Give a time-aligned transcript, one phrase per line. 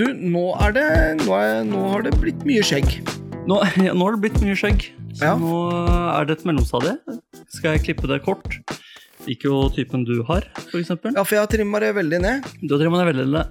[0.00, 0.84] Du, nå er det
[1.26, 2.86] Nå, er, nå har det blitt mye skjegg.
[3.50, 4.86] Nå, ja, nå har det blitt mye skjegg,
[5.18, 5.32] så Ja.
[5.36, 5.50] nå
[6.14, 6.94] er det et mellomstadie.
[7.52, 8.56] Skal jeg klippe det kort?
[9.28, 11.12] Ikke jo typen du har, eksempel.
[11.12, 12.48] Ja, for jeg har trimma det veldig ned.
[12.62, 13.42] Du har trimma det veldig,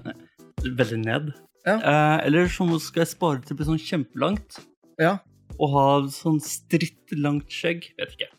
[0.80, 1.28] veldig ned.
[1.68, 1.76] Ja.
[1.76, 4.58] Eh, eller så skal jeg spare til å bli sånn kjempelangt,
[4.98, 5.12] Ja,
[5.60, 7.92] og ha sånn strittlangt skjegg.
[8.00, 8.30] Vet ikke.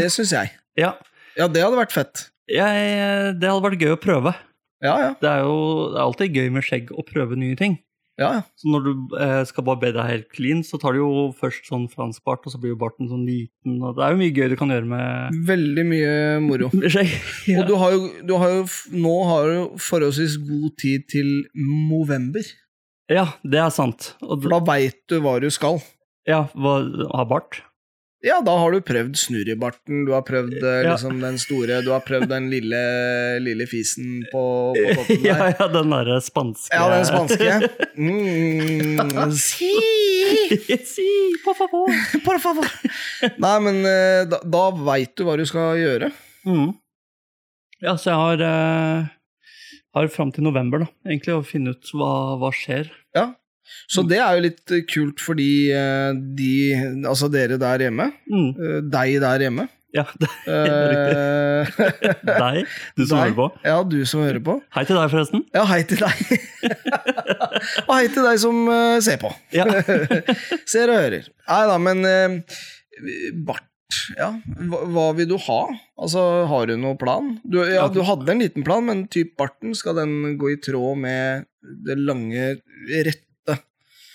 [0.00, 0.54] det syns jeg.
[0.80, 0.94] Ja,
[1.36, 2.28] Ja, det hadde vært fett.
[2.48, 4.32] jeg, det hadde vært gøy å prøve.
[4.82, 5.10] Ja, ja.
[5.20, 5.56] Det er jo
[5.92, 7.78] det er alltid gøy med skjegg å prøve nye ting.
[8.20, 8.42] ja, ja.
[8.60, 11.86] Så når du eh, skal barbere deg helt clean, så tar du jo først sånn
[11.90, 13.78] fransk bart, og så blir jo barten sånn liten.
[13.82, 16.12] Og det er jo mye gøy du kan gjøre med, Veldig mye
[16.44, 16.68] moro.
[16.94, 17.10] skjegg.
[17.50, 17.62] ja.
[17.62, 18.66] Og du har jo, du har jo
[19.06, 22.44] Nå har du forholdsvis god tid til november.
[23.10, 24.12] Ja, det er sant.
[24.24, 25.80] Og For da veit du hva du skal.
[26.28, 26.78] ja, hva,
[27.18, 27.62] ha bart?
[28.24, 30.94] Ja, da har du prøvd snurrebarten, du har prøvd eh, Ja.
[30.94, 32.78] liksom den store, du har prøvd den lille,
[33.44, 35.42] lille fisen på, på toppen der.
[35.58, 37.68] ja, den derre spanske Ja, den spanske.
[38.00, 39.68] Mm, si,
[40.88, 41.08] si,
[41.44, 41.92] por favor.
[42.30, 42.70] por favor.
[43.44, 46.08] Nei, men eh, da, da veit du hva du skal gjøre.
[46.48, 46.72] Mm.
[47.84, 49.48] Ja, så jeg har, uh,
[49.98, 52.88] har fram til november, da, egentlig, å finne ut hva, hva skjer.
[53.90, 56.50] Så det er jo litt eh, kult fordi eh, de,
[57.08, 58.50] altså dere der hjemme, Mm.
[58.58, 62.14] eh, deg der hjemme Ja, det er riktig.
[62.26, 63.24] deg, du som deg.
[63.28, 63.46] hører på.
[63.64, 64.56] Ja, du som hører på.
[64.74, 65.44] Hei til deg, forresten.
[65.54, 66.24] Ja, hei til deg.
[67.86, 69.30] og hei til deg som uh, ser på.
[69.54, 69.66] Ja.
[70.72, 71.28] Ser og hører.
[71.46, 72.58] Nei da, men uh,
[73.46, 73.70] bart
[74.18, 74.32] ja,
[74.66, 75.60] hva, hva vil du ha?
[76.02, 76.20] Altså,
[76.50, 77.28] Har du noen plan?
[77.46, 80.98] Du, ja, du hadde en liten plan, men typ barten, skal den gå i tråd
[81.04, 81.46] med
[81.86, 82.56] det lange,
[82.90, 83.22] rette?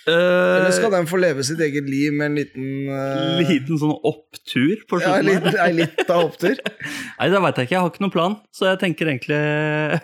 [0.10, 3.40] Eller skal den få leve sitt eget liv med en liten uh...
[3.44, 5.20] Liten sånn opptur på ja, slutten.
[5.20, 6.60] en liten, ei lita opptur?
[7.20, 7.76] Nei, det veit jeg ikke.
[7.76, 8.38] Jeg har ikke noen plan.
[8.56, 9.40] Så jeg tenker egentlig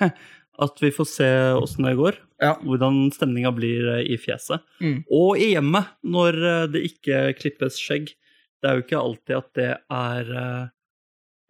[0.65, 2.19] at vi får se åssen det går.
[2.43, 2.53] Ja.
[2.63, 4.63] Hvordan stemninga blir eh, i fjeset.
[4.83, 5.01] Mm.
[5.13, 8.13] Og i hjemmet, når eh, det ikke klippes skjegg.
[8.59, 10.63] Det er jo ikke alltid at det er eh,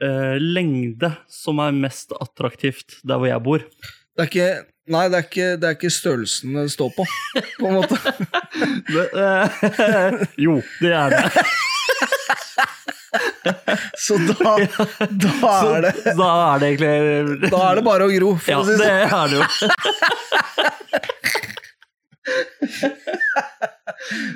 [0.05, 3.67] eh, lengde som er mest attraktivt der hvor jeg bor.
[4.16, 4.49] Det er ikke
[4.85, 7.03] Nei, det er ikke, det er ikke størrelsen det står på,
[7.59, 7.97] på en måte.
[8.85, 11.23] Det, eh, jo, det er det.
[14.00, 14.56] Så da,
[15.09, 18.57] da er det da er det egentlig Da er det bare å gro, for Ja,
[18.59, 19.16] å si det det sånn.
[19.16, 19.44] er det jo.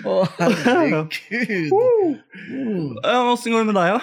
[0.10, 1.70] Å, herregud.
[3.04, 4.02] Ja, uh, går det med deg, da?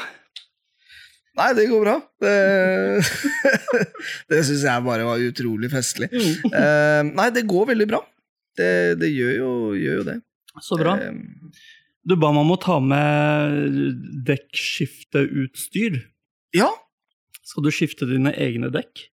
[1.36, 1.94] Nei, det går bra.
[2.22, 2.34] Det,
[4.32, 6.08] det syns jeg bare var utrolig festlig.
[6.16, 8.00] Eh, nei, det går veldig bra.
[8.56, 8.70] Det,
[9.02, 10.16] det gjør, jo, gjør jo det.
[10.64, 10.94] Så bra.
[10.96, 11.12] Eh,
[12.06, 13.76] Du ba meg om å ta med
[14.28, 15.98] dekkskifteutstyr.
[16.56, 16.70] ja,
[17.46, 19.08] Skal du skifte dine egne dekk?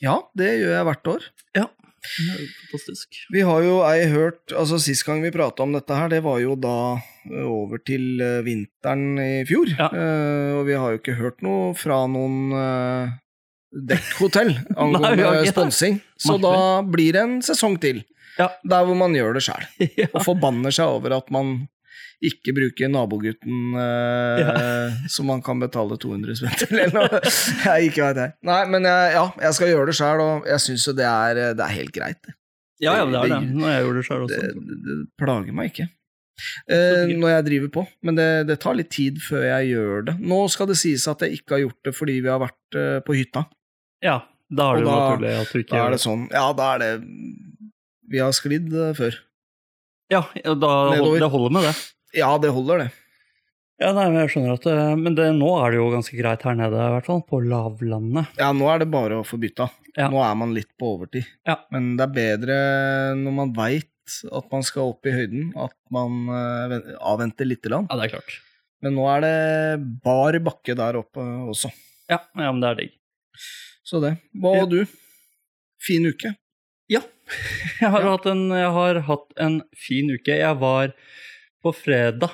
[0.00, 1.24] ja, det gjør jeg hvert år.
[1.56, 1.64] Ja.
[2.00, 3.18] Fantastisk.
[3.32, 6.38] Vi har jo ei hørt altså Sist gang vi prata om dette her, det var
[6.40, 6.76] jo da
[7.28, 9.68] eh, over til eh, vinteren i fjor.
[9.76, 9.90] Ja.
[9.92, 13.12] Uh, og vi har jo ikke hørt noe fra noen uh,
[13.70, 16.00] dekkhotell angående sponsing.
[16.20, 16.54] Så da
[16.86, 18.02] blir det en sesong til.
[18.38, 18.48] Ja.
[18.64, 19.68] Der hvor man gjør det sjæl.
[20.00, 20.08] ja.
[20.14, 21.68] Og forbanner seg over at man
[22.20, 27.22] ikke bruke nabogutten eh, som man kan betale 200 spenn til, eller noe.
[27.64, 28.34] Jeg ikke vet jeg.
[28.50, 31.40] Nei, men jeg, ja, jeg skal gjøre det sjøl, og jeg syns jo det er,
[31.56, 32.20] det er helt greit.
[32.26, 32.36] det.
[32.84, 33.40] ja, ja, det er det.
[33.56, 34.42] Når jeg gjør det sjøl også.
[34.44, 35.88] det, det plager meg ikke.
[36.70, 40.16] Eh, når jeg driver på, men det, det tar litt tid før jeg gjør det.
[40.32, 42.98] Nå skal det sies at jeg ikke har gjort det fordi vi har vært eh,
[43.04, 43.44] på hytta.
[44.04, 44.20] Ja,
[44.50, 46.02] da er det Og naturlig at du ikke Da er det.
[46.02, 46.92] sånn, ja, da er det
[48.10, 49.18] Vi har sklidd eh, før.
[50.10, 51.74] Ja, ja, da det holder med det.
[52.16, 52.90] Ja, det holder, det.
[53.80, 54.66] Ja, nei, men jeg skjønner at
[55.00, 57.22] Men det, nå er det jo ganske greit her nede, i hvert fall.
[57.24, 58.34] På lavlandet.
[58.40, 59.70] Ja, nå er det bare å få bytta.
[59.96, 60.10] Ja.
[60.12, 61.24] Nå er man litt på overtid.
[61.48, 61.56] Ja.
[61.72, 62.58] Men det er bedre
[63.18, 63.88] når man veit
[64.26, 67.86] at man skal opp i høyden, at man uh, ven- avventer lite grann.
[67.88, 68.36] Ja, det er klart.
[68.84, 69.34] Men nå er det
[70.04, 71.70] bar bakke der oppe også.
[72.10, 72.94] Ja, ja men det er digg.
[73.86, 74.16] Så det.
[74.36, 74.66] Hva Ja.
[74.68, 74.80] du?
[75.80, 76.34] Fin uke.
[76.90, 77.00] Ja.
[77.80, 80.34] Jeg har, hatt en, jeg har hatt en fin uke.
[80.36, 80.90] Jeg var
[81.62, 82.32] på fredag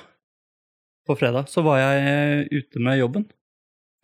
[1.07, 3.25] På fredag så var jeg eh, ute med jobben.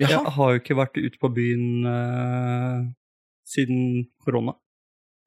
[0.02, 2.80] Jeg har jo ikke vært ute på byen uh,
[3.48, 4.56] siden korona.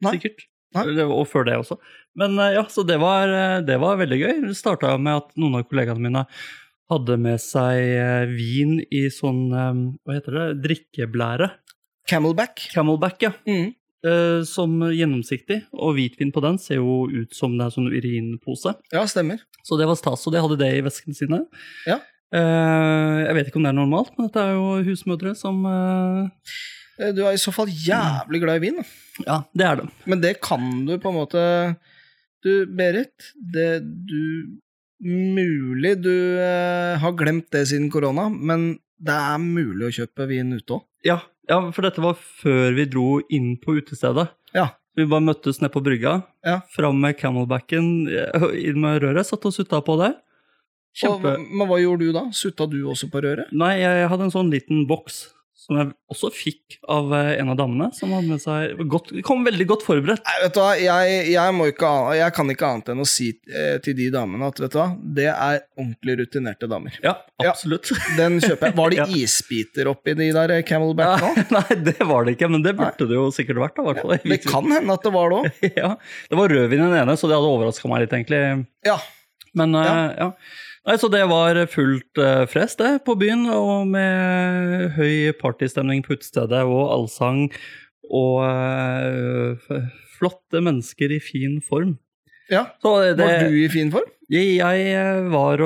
[0.05, 0.43] Sikkert.
[0.75, 0.85] Nei.
[1.05, 1.77] Og før det også.
[2.19, 3.31] Men eh, ja, så det var,
[3.65, 4.35] det var veldig gøy.
[4.49, 6.25] Det starta med at noen av kollegaene mine
[6.93, 10.47] hadde med seg vin i sånn Hva heter det?
[10.67, 11.51] Drikkeblære.
[12.09, 12.69] Camelback.
[12.75, 13.33] Camelback, ja.
[13.49, 13.73] Mm.
[14.07, 18.77] Eh, som gjennomsiktig, og hvitvin på den ser jo ut som det er sånn urinpose.
[18.95, 19.41] Ja, stemmer.
[19.67, 21.41] Så det var stas, og de hadde det i veskene sine.
[21.89, 21.99] Ja.
[22.37, 27.11] Eh, jeg vet ikke om det er normalt, men dette er jo husmødre som eh,
[27.17, 28.79] Du er i så fall jævlig glad i vin.
[28.83, 29.27] Da.
[29.27, 29.89] Ja, det er det.
[30.07, 31.43] Men det kan du på en måte
[32.45, 34.61] Du, Berit, det du
[35.07, 40.79] Mulig du har glemt det siden korona, men det er mulig å kjøpe vin ute
[40.79, 40.87] òg.
[41.07, 44.29] Ja, ja, for dette var før vi dro inn på utestedet.
[44.57, 44.69] Ja.
[44.97, 46.61] Vi bare møttes nede på brygga, Ja.
[46.75, 50.15] fram med camelbacken, eh, inn med røret, satt og utapå på det.
[51.05, 52.23] Og, men hva gjorde du da?
[52.33, 53.51] Sutta du også på røret?
[53.53, 55.27] Nei, jeg hadde en sånn liten boks
[55.67, 59.43] som jeg også fikk av eh, en av damene, som hadde med seg godt, Kom
[59.47, 60.23] veldig godt forberedt.
[60.23, 61.91] Nei, vet du hva, jeg, jeg, ikke,
[62.21, 64.87] jeg kan ikke annet enn å si eh, til de damene at vet du hva,
[65.19, 66.95] det er ordentlig rutinerte damer.
[67.03, 67.51] Ja, Ja.
[67.51, 67.91] absolutt.
[68.17, 68.77] Den kjøper jeg.
[68.79, 69.07] Var det Ja.
[69.27, 71.33] isbiter oppi de der eh, Camelback nå?
[71.59, 73.77] Nei, det var det ikke, men det burde det jo sikkert vært.
[73.83, 74.23] da, hvert.
[74.25, 75.67] Det kan hende at det var det òg.
[75.83, 75.91] ja,
[76.31, 78.41] Det var rødvin i den ene, så det hadde overraska meg litt, egentlig.
[78.87, 78.97] Ja.
[79.57, 80.31] Men Ja.
[80.87, 86.15] Nei, Så det var fullt uh, fres, det, på byen, og med høy partystemning på
[86.15, 87.49] utestedet og allsang
[88.13, 89.83] og eh,
[90.17, 91.97] flotte mennesker i fin form.
[92.51, 92.67] ja.
[92.83, 94.09] Så det, Var du i fin form?
[94.31, 95.63] jeg, jeg eh, var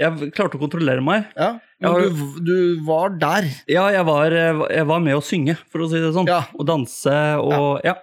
[0.00, 1.28] Jeg klarte å kontrollere meg.
[1.36, 1.58] Ja.
[1.80, 3.48] Men du, du var der.
[3.68, 6.28] Ja, jeg var, eh, jeg var med å synge, for å si det sånn.
[6.28, 6.44] Ja.
[6.56, 7.96] Og danse og ja.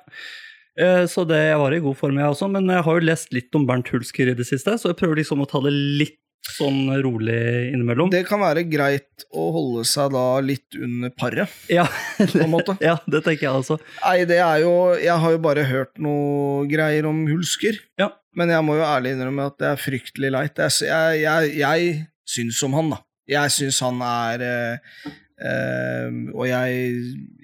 [0.78, 1.06] ja.
[1.10, 2.52] Så det, jeg var i god form, jeg også.
[2.54, 5.24] Men jeg har jo lest litt om Bernt Hulsker i det siste, så jeg prøver
[5.24, 6.20] liksom å ta det litt
[6.56, 7.40] sånn rolig
[7.74, 8.12] innimellom.
[8.14, 11.88] Det kan være greit å holde seg da litt under paret, ja,
[12.20, 12.78] på en måte.
[12.84, 13.80] ja, det tenker jeg altså.
[14.04, 17.80] Nei, det er jo Jeg har jo bare hørt noe greier om Hulsker.
[18.00, 18.12] Ja.
[18.38, 20.60] Men jeg må jo ærlig innrømme at det er fryktelig leit.
[20.62, 21.96] Jeg, jeg, jeg, jeg
[22.30, 23.02] syns om han, da.
[23.28, 25.08] Jeg syns han er eh,
[25.44, 26.92] eh, Og jeg,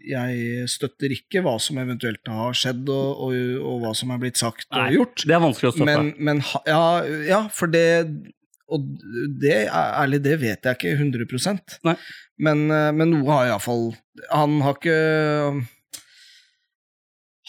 [0.07, 4.39] jeg støtter ikke hva som eventuelt har skjedd, og, og, og hva som er blitt
[4.39, 5.25] sagt og gjort.
[5.25, 5.89] Det er vanskelig å støtte.
[5.89, 6.85] Men, men ja,
[7.27, 7.88] ja, for det
[8.74, 8.86] Og
[9.42, 11.96] det, ærlig, det vet jeg ikke 100 Nei.
[12.42, 13.92] Men, eh, men noe har iallfall
[14.31, 14.98] Han har ikke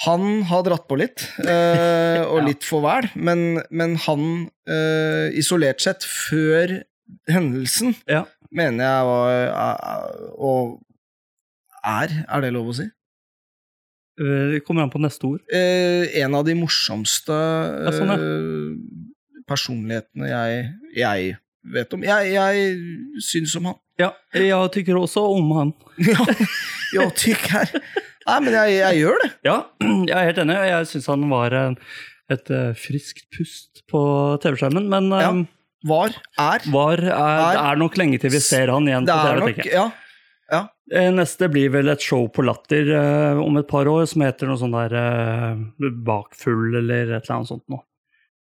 [0.04, 4.24] Han har dratt på litt, eh, og litt for vel, men, men han
[4.68, 6.80] eh, isolert sett, før
[7.30, 8.24] hendelsen, Ja.
[8.50, 10.80] mener jeg var Og
[11.84, 12.88] er, er det lov å si?
[14.14, 15.40] Det kommer an på neste ord.
[15.50, 18.18] Eh, en av de morsomste Ja, sånn, ja.
[19.48, 20.64] Personlighetene jeg,
[20.98, 21.36] jeg
[21.74, 22.02] vet om.
[22.04, 23.78] Jeg, jeg syns om han.
[24.00, 25.72] Ja, jeg tykker også om han.
[26.10, 26.24] ja,
[26.96, 27.70] jeg tykker
[28.24, 29.30] Nei, men jeg, jeg gjør det.
[29.44, 29.54] Ja,
[30.08, 30.54] jeg er helt enig.
[30.70, 31.74] Jeg syns han var en,
[32.32, 34.00] et eh, friskt pust på
[34.40, 35.28] TV-skjermen, men Ja.
[35.34, 35.44] eh,
[35.84, 36.62] Var, er.
[36.72, 39.36] var er, Er- det er nok lenge til vi ser han igjen Det på er
[39.42, 39.46] TV.
[39.50, 39.74] tenker jeg.
[39.76, 39.90] Ja.
[40.54, 40.60] ja.
[40.96, 44.48] Eh, Neste blir vel et show på Latter uh, om et par år som heter
[44.48, 47.84] noe sånn der uh, Bakfull eller et eller annet sånt noe.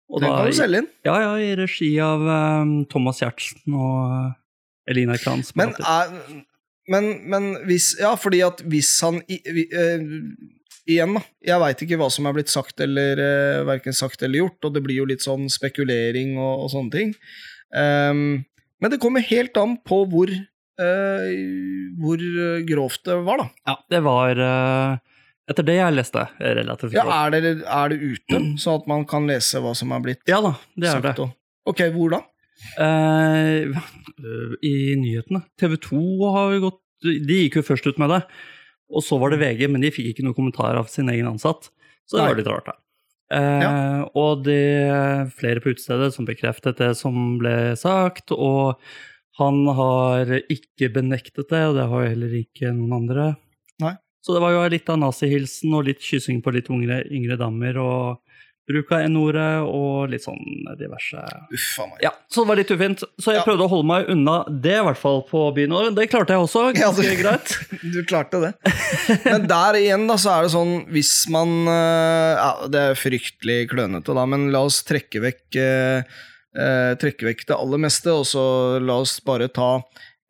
[0.08, 0.90] Og Den da- kan du selge inn.
[1.06, 4.36] Ja, ja, i regi av um, Thomas Giertsen og eh,
[4.94, 5.52] Elina Kranz.
[5.60, 6.14] Men, er,
[6.88, 10.54] men, men hvis Ja, fordi at hvis han i, vi, uh,
[10.88, 11.22] Igjen, da.
[11.44, 14.78] Jeg veit ikke hva som er blitt sagt eller uh, verken sagt eller gjort, og
[14.78, 17.12] det blir jo litt sånn spekulering og, og sånne ting.
[17.76, 18.46] Um,
[18.80, 21.28] men det kommer helt an på hvor uh,
[22.00, 23.48] hvor eh, grovt det var, da.
[23.68, 24.98] ja, det var eh,
[25.48, 29.28] Etter det jeg leste, relativt Ja, er, det, er det ute, sånn at man kan
[29.30, 31.14] lese hva som er blitt Ja da, det er det.
[31.16, 31.22] sagt?
[31.24, 31.32] Og,
[31.72, 32.20] ok, hvor da?
[32.84, 33.70] Eh,
[34.68, 35.44] I nyhetene.
[35.62, 36.02] TV 2
[36.36, 38.22] har gått De gikk jo først ut med det.
[38.90, 41.70] Og så var det VG, men de fikk ikke noen kommentar av sin egen ansatt.
[42.08, 42.30] Så det Nei.
[42.32, 42.78] var litt rart, da.
[43.38, 48.80] Eh, Og det er flere på utestedet som bekreftet det som ble sagt, og
[49.38, 53.26] han har ikke benektet det, og det har heller ikke noen andre.
[54.28, 57.78] Så det var jo litt av nazihilsen og litt kyssing på litt yngre, yngre damer,
[57.80, 58.18] og
[58.68, 60.42] bruk av N-ordet og litt sånn
[60.76, 61.22] diverse
[61.56, 62.02] Uffa meg.
[62.04, 63.04] ja, så det var litt ufint.
[63.16, 63.44] Så jeg Ja.
[63.46, 65.72] prøvde å holde meg unna det, i hvert fall på byen.
[65.72, 67.54] Og det klarte jeg også, Ja, ganske du- greit.
[67.96, 68.52] Du klarte det.
[69.24, 73.70] Men der igjen, da, så er det sånn hvis man eh, Ja, det er fryktelig
[73.72, 76.04] klønete, da, men la oss trekke vekk eh,
[76.60, 79.78] eh, Trekke vekk det aller meste, og så la oss bare ta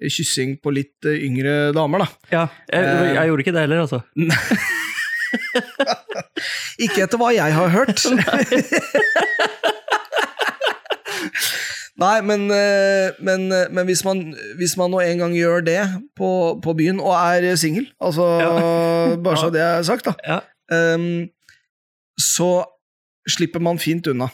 [0.02, 2.10] kyssing på litt eh, yngre damer, da.
[2.32, 3.14] Ja, jeg, Eh.
[3.16, 4.00] jeg gjorde ikke det heller, altså.
[6.80, 8.00] Ikke etter hva jeg har hørt.
[11.98, 14.20] Nei, men, eh, men, men hvis, man,
[14.60, 15.80] hvis man nå en gang gjør det
[16.18, 16.28] på,
[16.62, 18.28] på byen, og er singel, altså
[19.24, 20.40] bare så det er sagt, da, Ja.
[20.94, 21.26] um,
[22.22, 22.52] så
[23.30, 24.28] slipper man fint unna.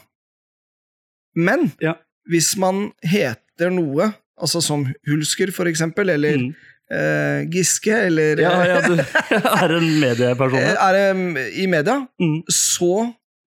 [1.36, 1.94] Men Ja.
[2.30, 4.12] hvis man heter noe,
[4.44, 6.50] altså som Hulsker for eksempel, eller Mm.
[6.94, 8.94] eh, Giske, eller ja, ja, du
[9.64, 10.60] er en medieperson.
[10.60, 12.42] eh, er det mm, i media, Mm.
[12.52, 12.92] så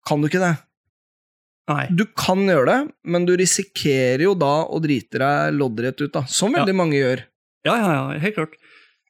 [0.08, 0.54] kan du ikke det.
[1.68, 1.88] Nei.
[1.98, 6.22] Du kan gjøre det, men du risikerer jo da å drite deg loddrett ut, da.
[6.30, 7.24] Som veldig mange gjør.
[7.66, 8.54] Ja, ja, ja, helt klart.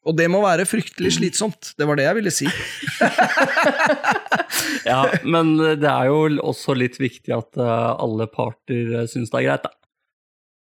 [0.06, 1.74] Og det må være fryktelig slitsomt.
[1.75, 2.48] Det var det jeg ville si.
[4.86, 9.48] Ja, men det er jo også litt viktig at eh, alle parter syns det er
[9.50, 9.72] greit, da.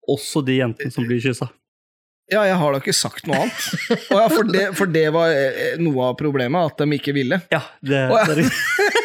[0.08, 1.50] Også de jentene som blir kyssa.
[2.28, 3.68] Ja, jeg har da ikke sagt noe annet.
[4.12, 7.40] Ja, for, det, for det var eh, noe av problemet, at de ikke ville.
[7.52, 8.24] Ja, det, ja.
[8.28, 9.04] det er riktig.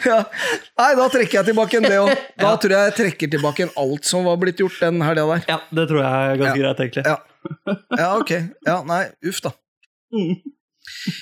[0.00, 0.22] Ja.
[0.80, 2.10] Nei, da trekker jeg tilbake en det òg.
[2.40, 5.42] Da tror jeg jeg trekker tilbake en alt som var blitt gjort den helga der.
[5.50, 7.04] Ja, det tror jeg er ganske greit, egentlig.
[7.04, 7.18] Ja.
[7.98, 8.32] Ja, ok.
[8.66, 9.52] Ja, nei, uff da.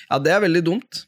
[0.09, 1.03] Ja, det er veldig dumt.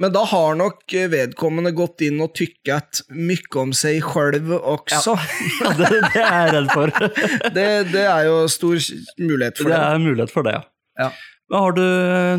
[0.00, 5.16] Men da har nok vedkommende gått inn og tykket mye om seg sjøl også.
[5.60, 6.94] Ja, det, det er jeg redd for.
[7.56, 8.78] Det, det er jo stor
[9.20, 9.82] mulighet for Det det.
[9.90, 10.62] er mulighet for det, ja.
[11.00, 11.10] Ja.
[11.50, 11.84] Men har du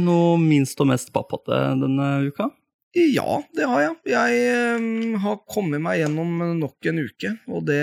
[0.06, 2.50] noe minst og mest pappate denne uka?
[2.98, 3.94] Ja, det har jeg.
[4.12, 7.80] Jeg eh, har kommet meg gjennom nok en uke, og det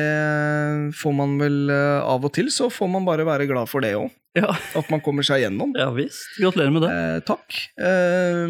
[0.99, 3.95] får man vel eh, av og til, så får man bare være glad for det
[3.97, 4.11] òg.
[4.37, 5.73] Ja, At man kommer seg gjennom.
[5.79, 6.27] ja visst.
[6.39, 6.91] Gratulerer med det.
[6.93, 7.57] Eh, takk.
[7.81, 8.43] Eh,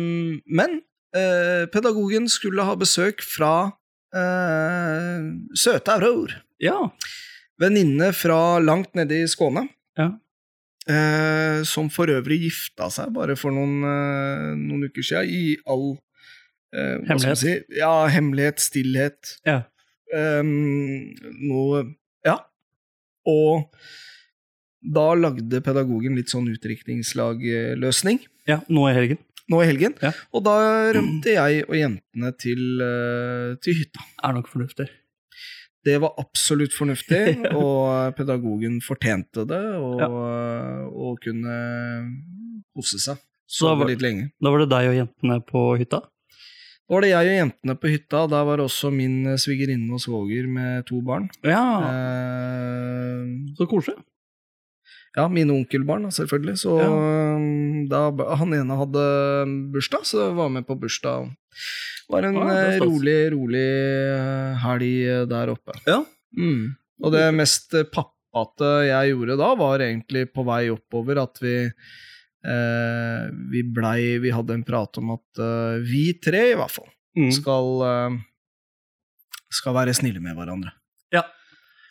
[0.51, 0.81] men
[1.73, 3.53] pedagogen skulle ha besøk fra
[4.15, 6.35] eh, Søte Auror.
[6.63, 6.77] Ja.
[7.61, 9.67] Venninne fra langt nede i Skåne.
[9.99, 10.13] Ja.
[10.89, 15.97] Eh, som for øvrig gifta seg bare for noen, eh, noen uker siden, i all
[16.73, 17.41] hemmelighet.
[17.41, 17.55] Si?
[17.79, 19.39] Ja, hemmelighet, stillhet.
[19.49, 19.63] Ja.
[20.13, 21.85] Um, noe
[22.25, 22.39] Ja.
[23.29, 23.69] Og
[24.81, 29.19] da lagde pedagogen litt sånn utdrikningslagløsning ja, nå i helgen.
[29.51, 29.95] Nå i helgen.
[30.05, 30.11] Ja.
[30.35, 30.55] Og da
[30.97, 34.05] rømte jeg og jentene til, eh, til hytta.
[34.25, 34.89] Er nok fornuftig.
[35.87, 37.23] Det var absolutt fornuftig,
[37.63, 40.03] og pedagogen fortjente det, og,
[40.93, 41.57] og kunne
[42.77, 43.17] kose seg.
[43.49, 44.31] Sove var- litt lenge.
[44.43, 46.03] Da var det deg og jentene på hytta?
[46.89, 48.21] Da var det jeg og jentene på hytta.
[48.33, 51.31] Der var også min svigerinne og svoger med to barn.
[51.45, 53.25] Ja, Eh,
[53.57, 53.97] så koselig.
[55.17, 56.57] Ja, mine onkelbarn, selvfølgelig.
[56.61, 56.91] Så ja.
[57.91, 58.03] da
[58.41, 59.05] han ene hadde
[59.75, 61.31] bursdag, så jeg var med på bursdag.
[62.09, 63.65] Det var en ja, det er eh, rolig, rolig
[64.15, 65.77] eh, helg eh, der oppe.
[65.89, 66.03] Ja.
[66.37, 66.77] Mm.
[67.05, 73.25] Og det mest pappate jeg gjorde da, var egentlig på vei oppover at vi eh,
[73.53, 77.33] vi blei Vi hadde en prat om at eh, vi tre, i hvert fall, Mm.
[77.35, 78.19] skal eh,
[79.51, 80.71] skal være snille med hverandre.
[81.11, 81.25] Ja.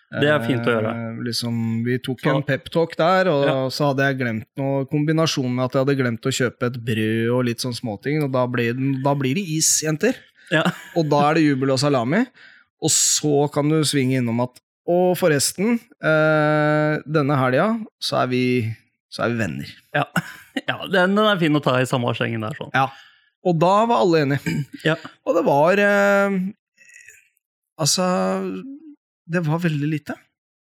[0.07, 0.91] Det er fint å gjøre.
[0.95, 3.55] Eh, liksom, vi tok Så- en peptalk der, og Ja.
[3.67, 7.31] så hadde jeg glemt noe kombinasjon med at jeg hadde glemt å kjøpe et brød
[7.35, 8.73] og litt sånn småting, og da, blir,
[9.03, 10.15] da blir det is, jenter.
[10.49, 10.63] Ja.
[10.95, 12.25] Og da er det jubel og salami.
[12.81, 18.73] Og så kan du svinge innom at Og forresten, eh, denne helga så er vi
[19.11, 19.67] så er vi venner.
[19.93, 20.05] ja.
[20.69, 22.71] ja den, den er fin å ta i samme slengen der, sånn.
[22.73, 22.87] Ja.
[23.43, 24.65] Og da var alle enige.
[24.85, 24.95] Ja.
[25.25, 26.39] Og det var eh,
[27.77, 28.05] Altså
[29.27, 30.15] Det var veldig lite.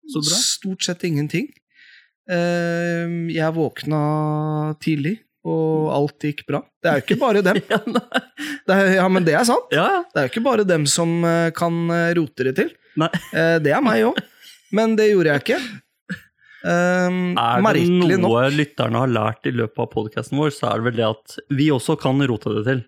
[0.07, 0.37] Så bra.
[0.39, 1.47] Stort sett ingenting.
[2.31, 3.99] Eh, jeg våkna
[4.81, 6.61] tidlig, og alt gikk bra.
[6.81, 7.59] Det er jo ikke bare dem.
[8.65, 9.67] Det er, ja, men det er sant.
[9.69, 12.71] Det er jo ikke bare dem som eh, kan eh, rote det til.
[12.97, 14.17] Eh, det er meg òg.
[14.73, 15.59] Men det gjorde jeg ikke.
[16.65, 18.55] Um, Er det noe nok.
[18.57, 21.67] lytterne har lært i løpet av podkasten vår, så er det vel det at vi
[21.75, 22.81] også kan rote det til.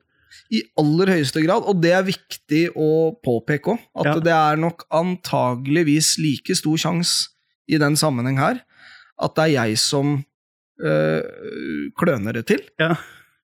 [0.52, 2.90] I aller høyeste grad, og det er viktig å
[3.26, 4.20] påpeke òg, at Ja.
[4.20, 7.30] det er nok antageligvis like stor sjanse
[7.68, 8.62] i den sammenheng her
[9.20, 10.24] at det er jeg som
[10.84, 11.22] øh,
[11.98, 12.92] kløner det til, Ja.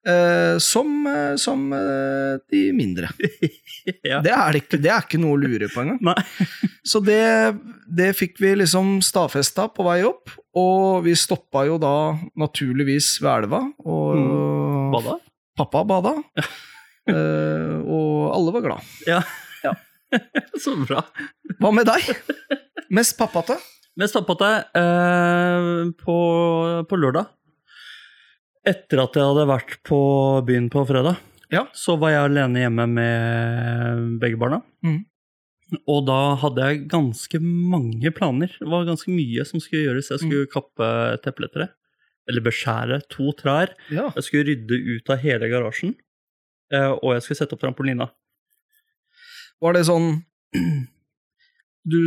[0.07, 3.09] øh, som, øh, som øh, de mindre.
[4.05, 4.21] ja.
[4.21, 6.21] Det er, det, ikke, det er ikke noe å lure på engang.
[6.85, 7.57] Så det,
[7.89, 11.93] det fikk vi liksom stadfesta på vei opp, og vi stoppa jo da
[12.37, 14.91] naturligvis ved elva, og Mm.
[14.93, 15.17] bada?
[15.57, 16.13] pappa bada.
[17.09, 18.91] Eh, og alle var glad.
[19.09, 19.21] Ja.
[20.63, 21.01] Så bra.
[21.59, 22.09] Hva med deg?
[22.93, 23.57] Mest pappate?
[23.99, 26.17] Mest pappate uh, på,
[26.89, 27.29] på lørdag.
[28.65, 29.99] Etter at jeg hadde vært på
[30.47, 31.17] byen på fredag,
[31.51, 31.65] Ja.
[31.75, 34.61] så var jeg alene hjemme med begge barna.
[34.85, 35.01] Mm.
[35.89, 38.53] Og da hadde jeg ganske mange planer.
[38.59, 40.11] Det var ganske mye som skulle gjøres.
[40.13, 41.71] Jeg skulle kappe et epletre.
[42.29, 43.73] Eller beskjære to trær.
[43.91, 44.11] Ja.
[44.15, 45.95] Jeg skulle rydde ut av hele garasjen.
[46.71, 48.09] Eh, Og jeg skulle sette opp trampolina.
[49.61, 50.23] Var det sånn
[51.91, 51.99] du,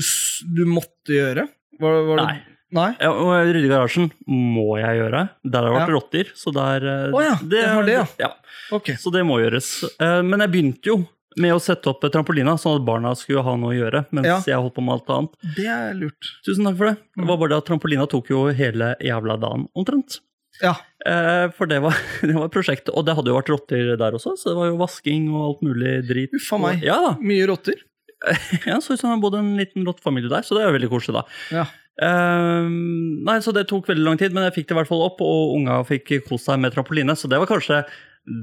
[0.57, 1.47] du måtte gjøre?
[1.81, 2.37] Var, var det, Nei.
[2.77, 2.89] Nei?
[3.01, 5.21] Ja, og rydde garasjen må jeg gjøre.
[5.47, 5.95] Der har det vært Ja.
[5.95, 8.31] rotter, så der oh, ja, det det, det, ja.
[8.75, 8.97] Okay.
[8.99, 9.69] Så det må gjøres.
[10.03, 10.97] Eh, Men jeg begynte jo
[11.39, 14.39] med å sette opp trampolina, sånn at barna skulle ha noe å gjøre, mens Ja.
[14.49, 15.35] jeg holdt på med alt annet.
[15.55, 16.31] Det er lurt.
[16.47, 16.97] Tusen takk for det.
[17.15, 17.29] Det Mm.
[17.29, 20.19] var bare det at trampolina tok jo hele jævla dagen, omtrent.
[20.63, 20.75] Ja.
[21.07, 21.97] Eh, For det var,
[22.29, 24.79] det var prosjektet, og det hadde jo vært rotter der også, så det var jo
[24.81, 26.37] vasking og alt mulig drit.
[26.39, 26.81] Uffa meg.
[26.81, 26.87] meg.
[26.89, 27.17] Ja.
[27.33, 27.83] Mye rotter.
[28.67, 30.89] Ja, så ut som det bodde en liten rottefamilie der, så det er jo veldig
[30.91, 31.25] koselig, da.
[31.53, 31.67] Ja.
[32.03, 35.05] Ehm, nei, så det tok veldig lang tid, men jeg fikk det i hvert fall
[35.05, 37.15] opp, og unga fikk kost seg med trampoline.
[37.17, 37.83] Så det var kanskje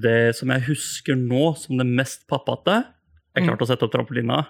[0.06, 2.84] det som jeg husker nå som det mest pappate.
[3.34, 4.44] Jeg klarte å sette opp trampolina,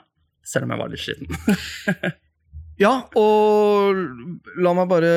[0.45, 2.13] selv om jeg var litt sliten.
[2.83, 4.03] Ja, og
[4.59, 5.13] la meg bare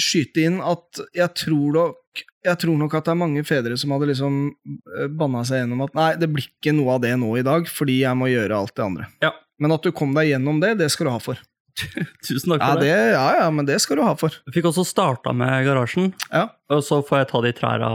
[0.00, 1.98] skyte inn at jeg tror nok
[2.42, 4.34] jeg tror nok at det er mange fedre som hadde liksom
[5.16, 8.00] banna seg gjennom at nei, det blir ikke noe av det nå i dag, fordi
[8.02, 9.06] jeg må gjøre alt det andre.
[9.22, 9.30] Ja.
[9.62, 11.38] Men at du kom deg gjennom det, det skal du ha for.
[12.26, 12.90] Tusen takk Ja, for det.
[12.90, 14.34] det, ja, ja, men det skal du ha for.
[14.50, 17.92] Jeg fikk også starta med garasjen, Ja, og så får jeg ta de trærne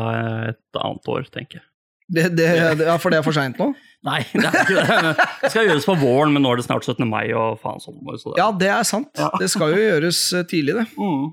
[0.55, 1.66] et annet år, tenker jeg.
[2.07, 2.47] Det, det,
[2.87, 3.71] ja For det er for seint nå?
[4.07, 5.13] Nei, det er ikke det.
[5.41, 7.01] Det skal gjøres på våren, men nå er det snart 17.
[7.09, 7.97] mai, og faen sånn.
[8.21, 8.37] Så det.
[8.39, 9.09] Ja, det er sant.
[9.17, 9.31] Ja.
[9.41, 10.85] Det skal jo gjøres eh, tidlig, det.
[11.01, 11.25] Mm.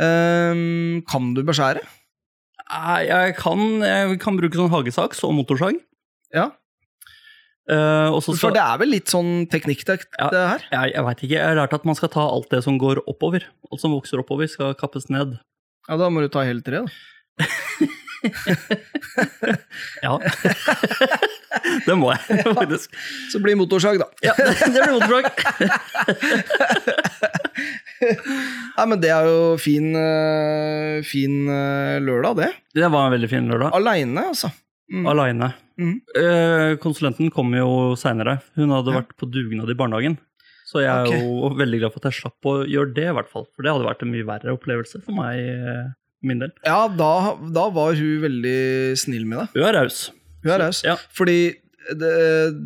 [0.00, 1.82] Um, kan du beskjære?
[3.10, 5.82] Jeg kan, jeg kan bruke sånn hagesaks og motorsag.
[6.32, 6.46] Ja.
[7.70, 10.30] Uh, og så For det er vel litt sånn teknikk, det, Ja.
[10.32, 10.64] det her?
[10.72, 13.02] jeg, jeg vet ikke, jeg har lært at man skal ta alt det som går
[13.10, 13.44] oppover.
[13.70, 15.36] Alt som vokser oppover, skal kappes ned.
[15.90, 17.50] Ja, Da må du ta hele treet, da.
[20.04, 20.18] Ja.
[21.86, 22.94] det må jeg faktisk.
[23.32, 24.08] Så blir motorsag, da.
[24.24, 25.24] Ja, det, det blir motorsag.
[28.00, 32.50] Nei, men det er jo fin, eh, fin eh, lørdag, det.
[32.80, 33.74] Det var en veldig fin lørdag.
[33.76, 34.52] Aleine, altså.
[34.90, 35.06] Mm.
[35.12, 35.52] Aleine.
[35.80, 35.94] Mhm.
[36.18, 38.40] Eh, konsulenten kom jo seinere.
[38.58, 39.00] Hun hadde Ja.
[39.02, 40.18] vært på dugnad i barnehagen.
[40.70, 41.22] Så jeg er okay.
[41.24, 43.46] jo veldig glad for at jeg slapp å gjøre det, i hvert fall.
[43.56, 45.40] For det hadde vært en mye verre opplevelse for meg.
[46.26, 46.52] Min del.
[46.66, 48.60] Ja, da, da var hun veldig
[49.00, 49.56] snill med deg.
[49.56, 50.00] Hun er raus.
[50.44, 50.82] Hun er raus.
[50.86, 50.96] Ja.
[51.16, 51.40] Fordi
[51.96, 52.10] det,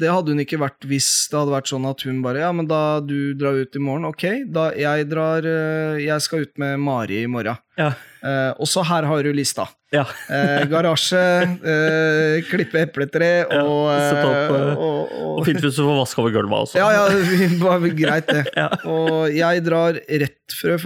[0.00, 2.66] det hadde hun ikke vært hvis det hadde vært sånn at hun bare Ja, men
[2.68, 6.82] da du drar ut i morgen, ok, da jeg drar eh, Jeg skal ut med
[6.82, 7.60] Mari i morgen.
[7.78, 7.92] Ja.
[8.24, 9.68] Eh, og så her har du lista.
[9.94, 10.02] Ja.
[10.34, 11.20] Eh, garasje,
[11.62, 15.96] eh, klippe epletre og, ja, opp, eh, eh, og, Og og fint hvis du får
[16.00, 16.78] vaske over gulvet også.
[16.78, 18.42] Ja, ja, det var greit, det.
[18.58, 18.68] Ja.
[18.90, 20.76] Og jeg drar rett før,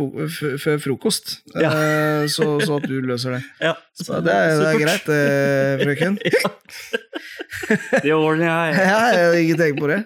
[0.85, 1.71] frokost, Ja.
[1.73, 3.43] eh, så, så at du løser det.
[3.65, 3.75] Ja.
[3.97, 6.18] Så det, er- det er greit, eh, frøken.
[8.03, 8.77] Det ordner jeg.
[8.79, 10.03] Jeg har ikke tenkt på det.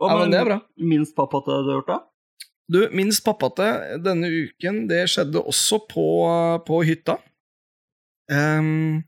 [0.00, 0.58] Hva Ja, men med det er bra.
[0.90, 1.98] Minst pappate du har gjort, da?
[2.70, 3.66] Du, minst pappate
[4.04, 6.04] denne uken, det skjedde også på,
[6.66, 7.16] på hytta.
[8.30, 9.02] Ehm,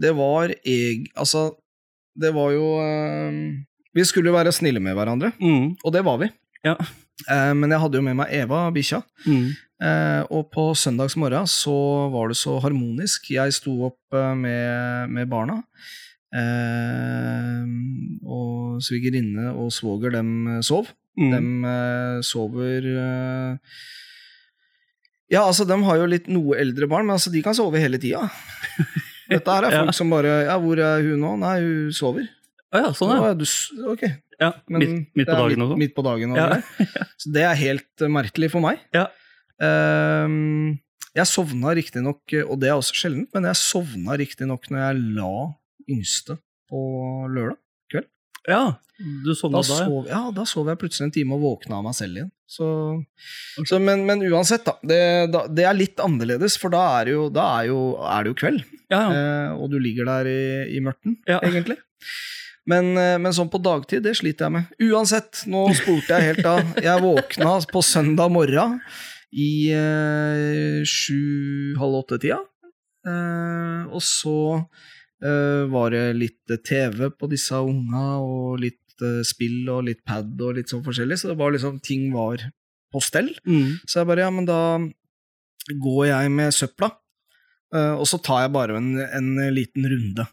[0.00, 1.50] det var jeg Altså,
[2.20, 5.76] det var jo um, Vi skulle jo være snille med hverandre, Mm.
[5.84, 6.28] og det var vi.
[6.64, 6.74] Ja.
[7.28, 9.50] Uh, men jeg hadde jo med meg Eva, bikkja, Mm.
[9.80, 11.72] Uh, og på søndags morgen så
[12.12, 13.30] var det så harmonisk.
[13.32, 15.62] Jeg sto opp uh, med, med barna.
[18.30, 20.86] Og svigerinne og svoger, dem eh, sov.
[21.18, 21.30] Mm.
[21.34, 22.86] Dem eh, sover
[25.30, 28.00] Ja, altså, de har jo litt noe eldre barn, men altså, de kan sove hele
[28.02, 28.24] tida.
[29.30, 29.82] Dette her er Ja.
[29.84, 31.36] folk som bare Ja, hvor er hun nå?
[31.38, 32.26] Nei, hun sover.
[32.74, 33.28] Å ja, sånn, er ja.
[33.30, 34.02] ja, du, ok.
[34.40, 34.48] ja.
[34.70, 35.76] Men Midt, midt på dagen også.
[35.76, 36.38] midt, midt på dagen og
[36.96, 37.06] Ja.
[37.18, 38.82] Så det er helt eh, merkelig for meg.
[38.94, 39.06] Ja.
[39.62, 40.78] Um,
[41.14, 45.32] jeg sovna riktignok, og det er også sjeldent, men jeg sovna riktignok når jeg la
[45.90, 46.36] yngste
[46.70, 46.82] på
[47.34, 47.58] lørdag.
[48.48, 48.62] Ja,
[49.24, 49.86] du sovna Da da, ja.
[49.88, 52.30] sov, ja, da sov jeg plutselig en time og våkna av meg selv igjen.
[52.50, 52.66] Så,
[53.68, 55.00] så, men, men uansett, da det,
[55.32, 55.44] da.
[55.46, 58.64] det er litt annerledes, for da er det jo, er jo, er det jo kveld.
[58.90, 59.00] ja.
[59.00, 59.06] ja.
[59.14, 60.42] Eh, og du ligger der i,
[60.76, 61.38] i mørten, Ja.
[61.46, 61.78] egentlig.
[62.70, 64.74] Men, eh, men sånn på dagtid, det sliter jeg med.
[64.90, 66.60] Uansett, nå spurte jeg helt av.
[66.82, 68.76] Jeg våkna på søndag morgen
[69.32, 72.40] i eh, sju-halv åtte-tida.
[73.06, 74.36] Eh, og så
[75.20, 80.56] var det litt TV på disse unga, og litt eh, spill og litt pad og
[80.56, 82.46] litt sånn forskjellig, så det var liksom, ting var
[82.90, 83.30] på stell.
[83.46, 83.78] Mm.
[83.84, 84.60] Så jeg bare, ja, men da
[85.70, 86.90] går jeg med søpla,
[87.74, 90.26] eh, og så tar jeg bare en, en liten runde.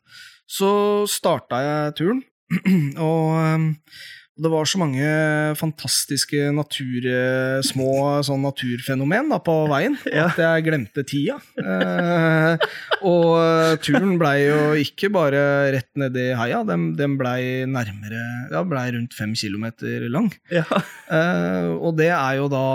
[0.48, 0.70] Så
[1.12, 2.24] starta jeg turen,
[3.10, 3.68] og eh,
[4.38, 5.06] det var så mange
[5.58, 7.90] fantastiske natur, eh, små
[8.26, 11.40] sånn naturfenomen da, på veien at jeg glemte tida.
[11.58, 12.68] Eh,
[13.02, 15.42] og eh, turen blei jo ikke bare
[15.76, 18.22] rett nedi heia, den, den blei nærmere
[18.54, 20.30] Ja, blei rundt fem kilometer lang.
[20.54, 20.66] Ja.
[21.10, 22.66] Eh, og det er jo da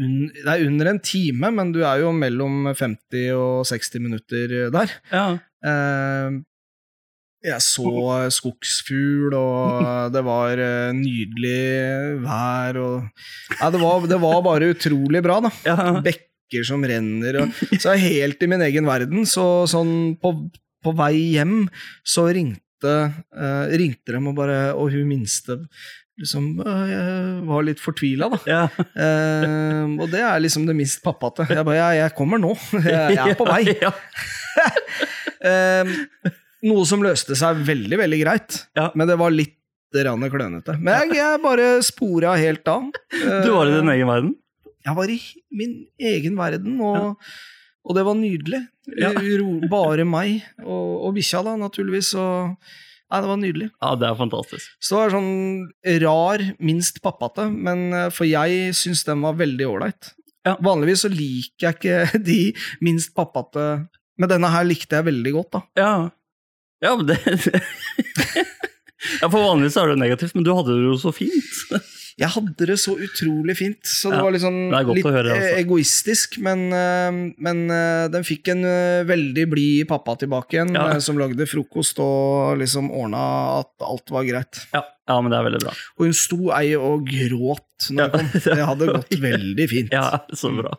[0.00, 4.94] Det er under en time, men du er jo mellom 50 og 60 minutter der.
[5.12, 5.26] ja.
[5.60, 6.40] Eh,
[7.44, 7.90] jeg så
[8.34, 12.96] skogsfugl, og det var eh, nydelig vær, og
[13.60, 15.52] Nei, det var, det var bare utrolig bra, da.
[15.66, 15.76] ja.
[16.04, 19.24] Bekker som renner, og Så helt i min egen verden.
[19.28, 20.34] Så sånn på,
[20.84, 21.64] på vei hjem
[22.06, 22.96] så ringte,
[23.36, 25.60] eh, ringte de og bare Og hun minste
[26.20, 28.40] liksom øh, jeg var litt fortvila, da.
[28.48, 28.64] ja.
[28.92, 31.46] Eh, og det er liksom det minst pappate.
[31.48, 32.52] Jeg bare jeg, jeg kommer nå.
[32.76, 33.62] Jeg, jeg er på vei.
[33.80, 33.94] Ja.
[35.40, 35.94] Eh,
[36.66, 38.90] noe som løste seg veldig, veldig greit, Ja.
[38.94, 39.56] men det var litt
[39.92, 40.76] klønete.
[40.78, 42.90] Men jeg, jeg bare spora helt av.
[43.10, 44.34] Du var i din egen verden?
[44.86, 45.16] Jeg var i
[45.52, 47.16] min egen verden, og,
[47.84, 48.60] og det var nydelig.
[48.96, 49.10] Ja.
[49.70, 52.12] Bare meg og, og bikkja, da, naturligvis.
[52.18, 52.54] Og,
[53.10, 53.68] nei, det var nydelig.
[53.82, 54.70] Ja, det er fantastisk.
[54.80, 59.68] Så det var sånn rar, minst pappate, men eh, for jeg syns den var veldig
[59.68, 60.12] ålreit.
[60.46, 60.54] Ja.
[60.64, 62.38] Vanligvis så liker jeg ikke de
[62.80, 63.66] minst pappate,
[64.20, 65.62] men denne her likte jeg veldig godt, da.
[65.82, 65.92] Ja,
[66.82, 67.18] ja men det
[69.20, 71.80] Ja, For vanligvis er det negativt, men du hadde det jo så fint.
[72.20, 75.46] Jeg hadde det så utrolig fint, så det Ja, var sånn det litt høre, altså.
[75.54, 77.08] eh, egoistisk, men, eh,
[77.40, 80.98] men eh, den fikk en eh, veldig blid pappa tilbake igjen, Ja.
[81.00, 83.22] som lagde frokost og liksom ordna
[83.62, 84.60] at alt var greit.
[84.76, 85.72] Ja, ja, men det er veldig bra.
[85.96, 88.10] Og hun sto ei og gråt når Ja.
[88.18, 88.28] kom.
[88.36, 89.96] Det hadde gått veldig fint.
[89.96, 90.76] Ja, så bra.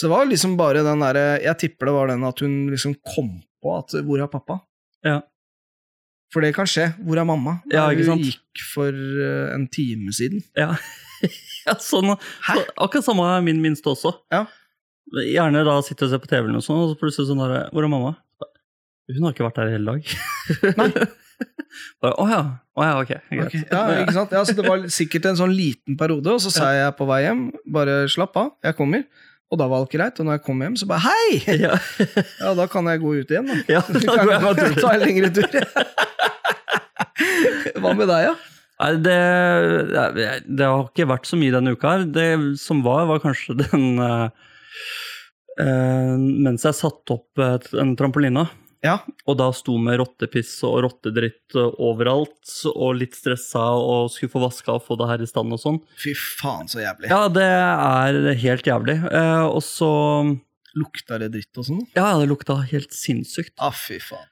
[0.00, 2.94] Så det var liksom bare den derre Jeg tipper det var den at hun liksom
[3.04, 4.62] kom på at Hvor er pappa?
[5.06, 5.20] Ja.
[6.30, 6.90] For det kan skje.
[7.02, 7.58] Hvor er mamma?
[7.72, 8.22] Ja, ikke sant?
[8.22, 10.44] Hun gikk for eh, en time siden.
[10.58, 10.76] Ja,
[11.66, 14.14] ja sånn, så, akkurat samme er min minste også.
[14.32, 14.44] Ja.
[15.26, 17.64] Gjerne da sitte og se på TV eller noe sånt, og så plutselig sånn der,
[17.74, 18.14] Hvor er mamma?
[19.10, 20.12] Hun har ikke vært der i hele dag.
[20.80, 21.08] Nei.
[22.02, 22.40] Bare, Å ja.
[22.76, 23.10] Å ja, ok.
[23.30, 23.46] Greit.
[23.48, 24.34] Ok, Ja, ikke sant?
[24.36, 27.24] Ja, så det var sikkert en sånn liten periode, og så sa jeg på vei
[27.24, 29.04] hjem bare slapp av, jeg kommer.
[29.50, 31.40] Og da var alt greit, og når jeg kom hjem, så bare hei!
[31.64, 31.74] Ja,
[32.44, 33.58] Ja, da kan jeg gå ut igjen, da.
[33.74, 35.50] ja da kan går jeg meg ta en lengre tur.
[37.80, 38.34] Hva med deg, ja?
[38.96, 39.16] Det,
[40.48, 42.06] det har ikke vært så mye denne uka her.
[42.08, 42.28] Det
[42.62, 44.30] som var, var kanskje den uh,
[45.60, 48.46] Mens jeg satte opp en trampoline,
[48.80, 48.94] Ja,
[49.28, 54.78] og da sto med rottepiss og rottedritt overalt, og litt stressa og skulle få vaska
[54.78, 55.80] og få det her i stand og sånn.
[56.00, 57.10] fy faen så jævlig.
[57.12, 58.96] Ja, det er helt jævlig.
[59.04, 59.90] Eh, og så
[60.78, 61.80] Lukta det dritt og sånn?
[61.98, 63.56] Ja, det lukta helt sinnssykt.
[63.58, 64.28] Ah, fy faen.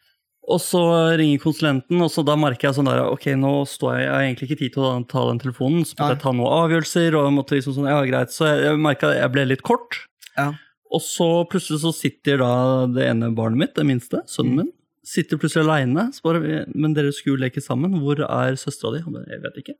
[0.48, 0.80] Og så
[1.18, 4.22] ringer konsulenten, og så da merker jeg sånn der Ok, nå står jeg, jeg har
[4.24, 6.14] egentlig ikke tid til å ta den telefonen, så måtte Nei.
[6.14, 8.32] jeg ta noen avgjørelser, og jeg måtte liksom sånn Ja, greit.
[8.32, 9.98] Så jeg, jeg merka jeg ble litt kort.
[10.38, 10.52] Ja.
[10.90, 14.56] Og så plutselig så sitter da det ene barnet mitt, det minste, sønnen Mm.
[14.62, 14.72] min,
[15.04, 16.06] sitter plutselig aleine.
[16.74, 18.00] Men dere skulle leke sammen.
[18.00, 19.02] Hvor er søstera di?
[19.04, 19.74] Han bare, Jeg vet ikke.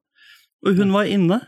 [0.67, 1.41] Og hun var inne,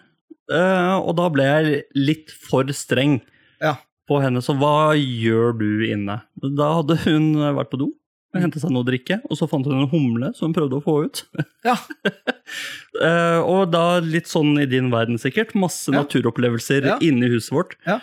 [0.50, 3.20] eh, og da ble jeg litt for streng
[3.60, 3.76] Ja.
[4.08, 4.40] på henne.
[4.42, 6.22] Så hva gjør du inne?
[6.40, 7.92] Da hadde hun vært på do.
[8.32, 10.84] Hente seg noe å drikke, og så fant hun en humle som hun prøvde å
[10.84, 11.24] få ut.
[11.64, 11.76] Ja.
[13.00, 15.54] Eh, og da litt sånn i din verden, sikkert.
[15.54, 16.02] Masse Ja.
[16.02, 16.98] naturopplevelser Ja.
[17.00, 17.76] inne i huset vårt.
[17.86, 18.00] Ja.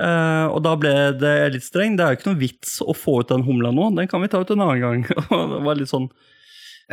[0.00, 1.96] Eh, og da ble det litt streng.
[1.98, 4.30] Det er jo ikke noe vits å få ut den humla nå, den kan vi
[4.32, 5.04] ta ut en annen gang.
[5.52, 6.08] Det var litt sånn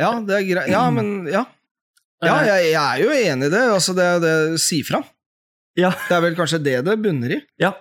[0.00, 0.72] Ja, det er greit.
[0.72, 1.46] Ja, men ja.
[2.20, 3.62] Ja, eh, jeg, jeg er jo enig i det.
[3.72, 5.00] Altså, det er det Si fra.
[5.78, 5.94] Ja.
[6.08, 7.40] Det er vel kanskje det det bunner i.
[7.62, 7.72] Ja,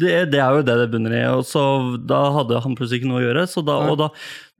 [0.00, 1.22] det, det er jo det det bunner i.
[1.36, 1.62] Og så
[2.08, 3.44] da hadde han plutselig ikke noe å gjøre.
[3.48, 4.10] Så da, og da,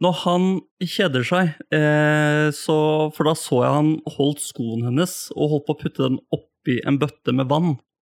[0.04, 0.46] når han
[0.80, 2.78] kjeder seg, eh, så,
[3.16, 6.78] for da så jeg han holdt skoen hennes og holdt på å putte den oppi
[6.88, 7.76] en bøtte med vann.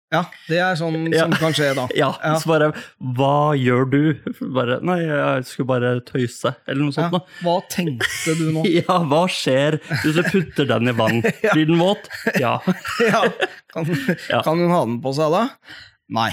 [0.10, 1.28] Ja, det er sånn Ja.
[1.28, 1.84] som kan skje da.
[1.96, 2.36] Ja, Ja.
[2.42, 4.00] Så bare Hva gjør du?
[4.56, 7.10] Bare, Nei, jeg skulle bare tøyse, eller noe Ja.
[7.10, 7.12] sånt.
[7.14, 7.20] da.
[7.46, 8.64] Hva tenkte du nå?
[8.80, 11.22] Ja, hva skjer hvis du putter den i vann?
[11.54, 12.10] Blir den våt?
[12.40, 12.58] Ja.
[13.06, 13.22] Ja.
[13.74, 13.86] Kan,
[14.30, 14.42] Ja.
[14.42, 15.44] kan hun ha den på seg da?
[16.10, 16.32] Nei.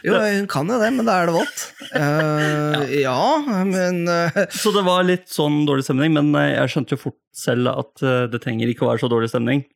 [0.00, 1.64] Jo, hun kan jo det, men da er det vått.
[1.92, 4.38] Uh, ja, men uh...
[4.48, 8.00] Så det var litt sånn dårlig stemning, men eh, jeg skjønte jo fort selv at
[8.32, 9.66] det trenger ikke å være så dårlig stemning.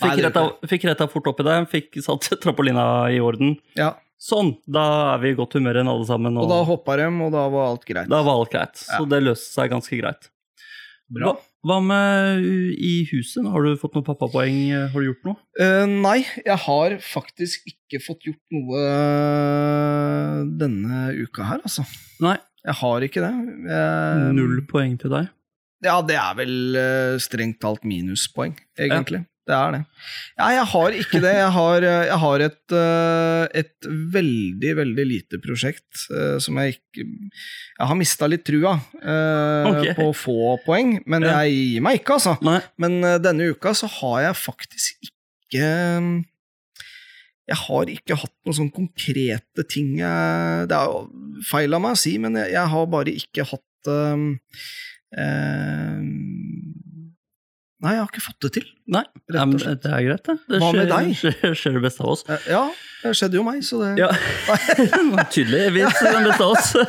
[0.00, 3.56] Fikk, retta, fikk retta fort opp i det, fikk satt trampolina i orden.
[3.78, 4.82] Ja, Sånn, da
[5.16, 7.40] er vi i godt humør igjen alle sammen, og og, da hoppa de, og da
[7.50, 8.06] var alt greit.
[8.06, 8.84] da var alt greit.
[8.86, 9.00] Ja.
[9.00, 10.28] Så det løste seg ganske greit.
[11.12, 11.32] Bra.
[11.66, 12.46] Hva, med
[12.78, 13.42] i huset?
[13.50, 14.60] Har du fått noen pappapoeng?
[14.70, 15.36] Eh, Har du gjort noe?
[15.58, 21.84] Uh, nei, jeg har faktisk ikke fått gjort noe eh, denne uka her, altså.
[22.22, 22.38] Nei.
[22.62, 23.32] Jeg har ikke det.
[23.74, 25.30] Jeg, Null poeng til deg?
[25.82, 29.24] Ja, det er vel eh, strengt talt minuspoeng, egentlig.
[29.42, 29.78] Det er det.
[30.38, 31.32] Ja, jeg har ikke det.
[31.34, 36.76] Jeg har, eh, jeg har et, eh, et veldig, veldig lite prosjekt eh, som jeg
[36.76, 39.88] ikke Jeg har mista litt trua eh, Ok.
[39.98, 41.40] på å få poeng, men Ja.
[41.42, 42.36] jeg gir meg ikke, altså.
[42.46, 42.60] Nei.
[42.78, 45.66] Men denne uka så har jeg faktisk ikke
[47.50, 51.98] Jeg har ikke hatt noen sånne konkrete ting jeg Det er feil av meg å
[51.98, 54.38] si, men jeg, jeg har bare ikke hatt um,
[55.18, 55.98] eh,
[57.82, 59.00] Nei, jeg har ikke fått det til, Nei,
[59.34, 60.34] rett men det er greit, det.
[60.52, 61.08] det Hva med skjer, deg?
[61.18, 62.20] Skjer, skjer det beste av oss.
[62.30, 62.60] Eh, Ja,
[63.02, 64.10] det skjedde jo meg, så det Ja,
[65.34, 66.68] Tydeligvis den beste av oss.
[66.76, 66.84] det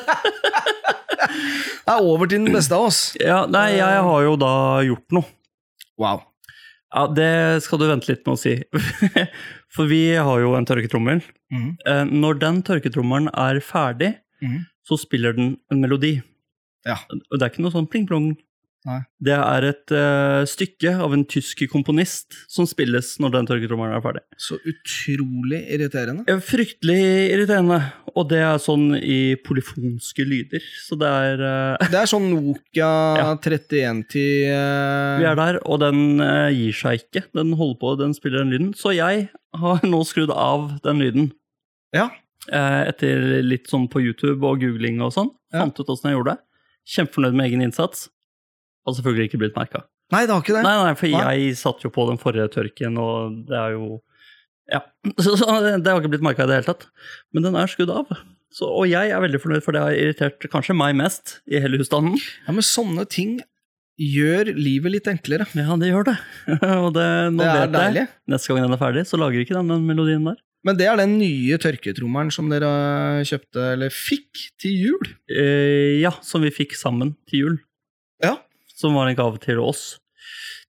[1.96, 3.00] er over til den beste av oss.
[3.22, 4.52] Ja, nei, jeg har jo da
[4.86, 5.26] gjort noe.
[6.02, 6.22] Wow.
[6.94, 7.30] Ja, Det
[7.66, 8.54] skal du vente litt med å si.
[9.74, 11.24] For vi har jo en tørketrommel.
[11.54, 11.72] Mhm.
[11.90, 14.12] Eh, Når den tørketrommelen er ferdig,
[14.46, 14.60] mm.
[14.86, 16.20] så spiller den en melodi.
[16.86, 17.00] Ja.
[17.10, 18.34] Det er ikke noe sånn pling-plong
[18.84, 19.00] Nei.
[19.24, 24.04] Det er et uh, stykke av en tysk komponist som spilles når den tørketrommelen er
[24.04, 24.24] ferdig.
[24.42, 26.26] Så utrolig irriterende.
[26.28, 27.00] Ja, Fryktelig
[27.32, 27.80] irriterende,
[28.12, 30.66] og det er sånn i polyfonske lyder.
[30.84, 32.92] Så det er uh, Det er sånn Nokia
[33.22, 33.30] Ja.
[33.40, 35.22] 3110 uh...
[35.22, 37.24] Vi er der, og den eh, gir seg ikke.
[37.36, 38.74] Den holder på, den spiller den lyden.
[38.78, 39.28] Så jeg
[39.60, 41.32] har nå skrudd av den lyden.
[41.96, 42.10] Ja.
[42.52, 45.32] Eh, etter litt sånn på YouTube og googling og sånn.
[45.54, 45.64] Ja.
[45.64, 46.44] Fant ut åssen jeg gjorde det.
[46.96, 48.10] Kjempefornøyd med egen innsats.
[48.84, 49.84] Har selvfølgelig ikke blitt merka.
[50.14, 50.64] Nei, det har ikke det.
[50.66, 51.22] Nei, nei, for Nei.
[51.40, 54.02] jeg satt jo på den forrige tørken, og det er jo
[54.72, 54.82] Ja.
[55.24, 55.48] Så, så
[55.80, 56.86] det har ikke blitt merka i det hele tatt.
[57.34, 58.12] Men den er skudd av.
[58.54, 61.80] Så, og jeg er veldig fornøyd, for det har irritert kanskje meg mest i hele
[61.82, 62.20] husstanden.
[62.46, 63.40] Ja, Men sånne ting
[64.00, 65.46] gjør livet litt enklere.
[65.58, 66.16] Ja, det gjør det.
[66.86, 67.74] og det, nå Det er vet jeg.
[67.76, 68.06] deilig.
[68.34, 70.40] Neste gang den er ferdig, så lager ikke den den melodien der.
[70.64, 72.70] Men det er den nye tørketrommelen som dere
[73.28, 75.10] kjøpte, eller fikk, til jul.
[75.28, 77.58] Eh, ja, som vi fikk sammen til jul.
[78.84, 78.88] Ja.
[78.88, 79.94] Som var en gave til oss.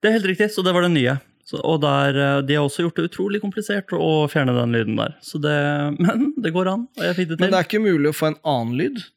[0.00, 1.18] Det er helt riktig, så det var den nye.
[1.44, 4.96] Så, og der, eh, de har også gjort det utrolig komplisert å fjerne den lyden
[5.00, 5.16] der.
[5.24, 5.52] Så det,
[6.04, 7.44] men det går an, og jeg fikk det til.
[7.44, 9.04] Men det er ikke mulig å få en annen lyd.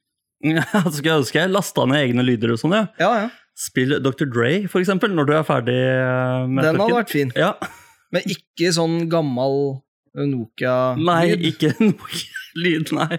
[0.45, 2.83] Ja, så skulle jeg ønske jeg lasta ned egne lyder og sånn, ja.
[3.01, 3.29] Ja, ja.
[3.57, 4.27] Spill Dr.
[4.29, 7.31] Dre, for eksempel, når du er ferdig eh, med Den hadde vært fin.
[7.33, 7.55] Ja.
[8.13, 9.79] Men ikke sånn gammel
[10.13, 11.01] Nokia-lyd.
[11.09, 13.17] Nei, ikke Nokia-lyd, nei.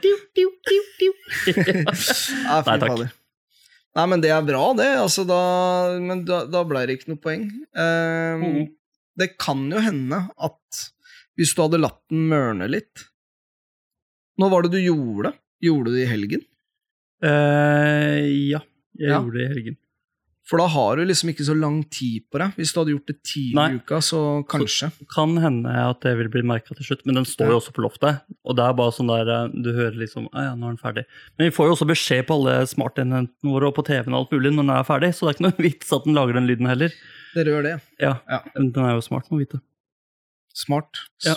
[2.47, 3.18] Ja, fy Nei, takk.
[3.97, 4.89] Nei, men det er bra, det.
[5.01, 5.39] Altså, da,
[6.03, 7.47] men da, da ble det ikke noe poeng.
[7.75, 8.67] Ehm, mm.
[9.19, 10.83] Det kan jo hende at
[11.39, 13.07] hvis du hadde latt den mørne litt
[14.39, 15.39] Når var det du gjorde det?
[15.67, 16.45] Gjorde du det i helgen?
[17.25, 18.23] Uh,
[18.53, 18.61] ja,
[18.95, 19.19] jeg Ja.
[19.19, 19.79] gjorde det i helgen.
[20.49, 22.55] For da har du liksom ikke så lang tid på deg.
[22.57, 24.89] Hvis du hadde gjort det tidlig i uka, så kanskje.
[25.13, 27.85] Kan hende at det vil bli merka til slutt, men den står jo også på
[27.85, 28.23] loftet.
[28.49, 31.05] Og det er bare sånn der eh, du hører liksom ja, nå er den ferdig.
[31.37, 34.35] Men vi får jo også beskjed på alle smartenhetene våre og på TV-en og alt
[34.39, 36.49] mulig når den er ferdig, så det er ikke noe vits at den lager den
[36.49, 36.99] lyden heller.
[37.37, 37.77] Dere gjør det.
[38.01, 38.43] Ja, Ja.
[38.57, 39.61] Den er jo smart, må vite.
[40.57, 41.05] Smart.
[41.29, 41.37] Ja.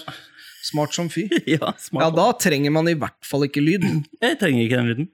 [0.63, 1.27] Smart som fy.
[1.57, 2.07] ja, smart.
[2.07, 3.83] Ja, da trenger man i hvert fall ikke lyd.
[4.23, 5.11] Jeg trenger ikke den lyden.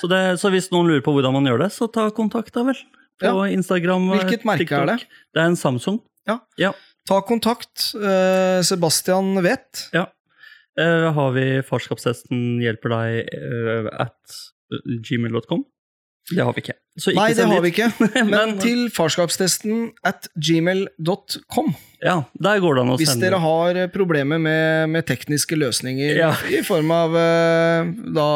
[0.00, 2.64] Så, det, så hvis noen lurer på hvordan man gjør det, så ta kontakt, da
[2.66, 2.78] vel.
[3.20, 4.10] På Instagram.
[4.12, 4.98] eh, Hvilket merke er det?
[5.34, 6.00] Det er en Samsung.
[6.58, 6.72] Ja.
[7.08, 7.94] Ta kontakt.
[7.96, 9.88] Eh, Sebastian vet.
[10.78, 14.36] Eh, har vi farskapstesten hjelper deg eh, at
[15.08, 15.64] gmail.com?
[16.28, 16.74] Det har vi ikke.
[16.98, 17.86] Så ikke Nei, det har vi ikke.
[18.26, 21.70] Men Men- til farskapstesten at gmail.com.
[22.04, 23.26] Ja, der går det an å Hvis sende.
[23.26, 26.28] dere har eh, problemer med, med tekniske løsninger Ja.
[26.54, 28.26] i form av eh, da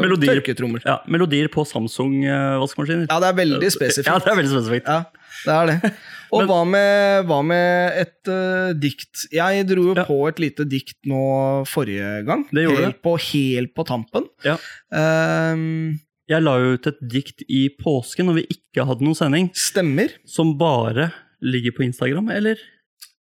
[0.00, 0.38] Melodier.
[0.40, 0.80] tørketrommel.
[0.86, 3.08] ja, melodier på Samsung-vaskemaskiner.
[3.10, 4.08] Ja, det er veldig spesifikt.
[4.08, 4.88] Ja, det er veldig spesifikt.
[4.88, 5.02] Ja,
[5.44, 5.92] det er det.
[6.32, 9.26] Og Men- hva, med, hva med et uh, dikt?
[9.34, 10.04] Jeg dro jo Ja.
[10.06, 12.46] på et lite dikt nå forrige gang.
[12.54, 14.28] Det gjorde helt, på, helt på tampen.
[14.46, 14.54] Ja.
[14.94, 15.98] Ehm,
[16.30, 20.12] Jeg la jo ut et dikt i påsken når vi ikke hadde noen sending, stemmer.
[20.22, 21.08] som bare
[21.42, 22.60] ligger på Instagram, eller?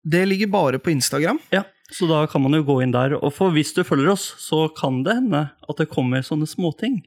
[0.02, 1.38] Det ligger bare på Instagram.
[1.54, 1.62] Ja,
[1.94, 3.14] så da kan man jo gå inn der.
[3.20, 7.04] Og for hvis du følger oss, så kan det hende at det kommer sånne småting.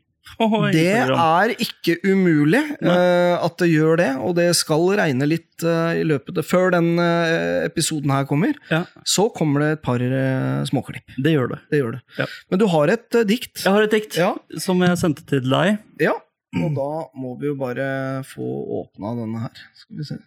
[0.71, 5.91] Det er ikke umulig eh, at det gjør det, og det skal regne litt uh,
[5.97, 10.01] i løpet av Før den uh, episoden her kommer, Ja, så kommer det et par
[10.01, 11.15] uh, småklipp.
[11.17, 11.59] det gjør det.
[11.73, 12.01] Det gjør det.
[12.21, 12.27] Ja.
[12.53, 13.63] Men du har et dikt.
[13.65, 14.31] Jeg har et dikt Ja.
[14.61, 15.81] som jeg sendte til deg.
[16.01, 16.13] Ja,
[16.61, 17.89] og da må vi jo bare
[18.27, 18.45] få
[18.81, 19.65] åpna denne her.
[19.81, 20.17] Skal vi se.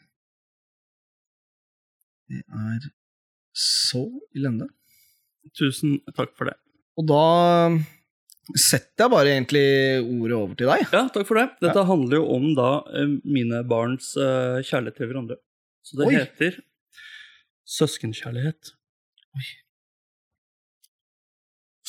[2.32, 2.86] Det er
[3.54, 4.70] så illende.
[5.54, 6.56] Tusen takk for det.
[6.98, 7.24] Og da
[8.52, 9.64] setter jeg bare egentlig
[10.02, 10.84] ordet over til deg.
[10.92, 11.46] Ja, takk for det.
[11.64, 15.38] Dette handler jo om da eh, mine barns uh, kjærlighet til hverandre.
[15.84, 16.14] Så det Oi.
[16.18, 16.58] heter
[17.74, 18.74] søskenkjærlighet.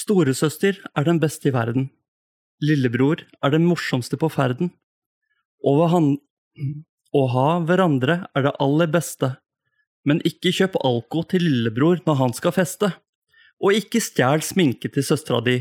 [0.05, 1.89] Storesøster er den beste i verden.
[2.63, 4.71] Lillebror er den morsomste på ferden.
[5.65, 9.35] Å ha hverandre er det aller beste.
[10.05, 12.91] Men ikke kjøp alko til lillebror når han skal feste.
[13.63, 15.57] Og ikke stjel sminke til søstera di.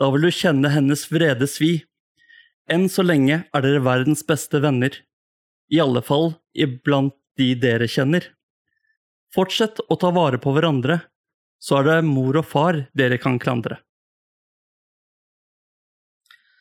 [0.00, 1.70] Da vil du kjenne hennes vrede svi.
[2.68, 4.92] Enn så lenge er dere verdens beste venner.
[5.72, 8.26] I alle fall iblant de dere kjenner.
[9.34, 11.00] Fortsett å ta vare på hverandre,
[11.62, 13.78] så er det mor og far dere kan klandre.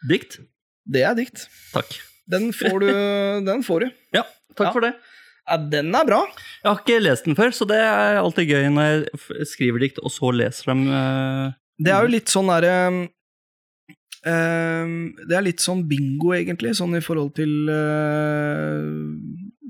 [0.10, 0.40] Dikt?
[0.86, 1.48] Det er dikt.
[1.74, 1.96] Takk.
[2.30, 2.90] Den får du.
[3.50, 3.92] Den får du.
[4.16, 4.24] Ja,
[4.56, 4.74] takk Ja.
[4.76, 4.94] for det.
[5.46, 6.24] Ja, den er bra.
[6.64, 10.00] Jeg har ikke lest den før, så det er alltid gøy når jeg skriver dikt,
[10.02, 10.80] og så leser dem.
[10.90, 11.52] eh,
[11.86, 12.78] Det er jo litt sånn derre
[14.26, 18.88] Det er litt sånn bingo, egentlig, sånn i forhold til eh,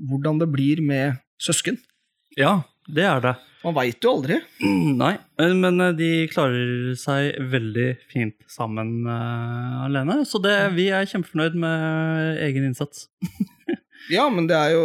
[0.08, 1.76] hvordan det blir med søsken.
[2.36, 3.34] Ja, det er det.
[3.66, 4.36] Man veit jo aldri.
[5.02, 10.20] Nei, men men, eh, de klarer seg veldig fint sammen eh, alene.
[10.28, 13.08] Så det, vi er kjempefornøyd med egen innsats.
[14.12, 14.84] Ja, men det er jo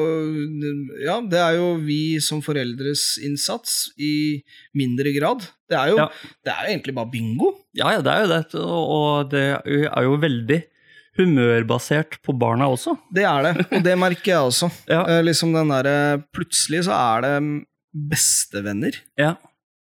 [1.05, 4.41] Ja, det er jo vi som foreldres innsats i
[4.77, 5.45] mindre grad.
[5.69, 6.07] Det er jo, Ja.
[6.45, 7.51] det er egentlig bare bingo.
[7.77, 8.61] Ja, ja, det er jo det.
[8.65, 9.45] Og det
[9.87, 10.61] er jo veldig
[11.19, 12.95] humørbasert på barna også.
[13.13, 14.69] Det er det, og det merker jeg også.
[14.91, 15.03] Ja.
[15.07, 17.35] Eh, liksom den derre Plutselig så er det
[18.11, 18.95] bestevenner.
[19.19, 19.33] Ja.